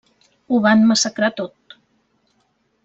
[0.55, 1.79] Ho van massacrar tot.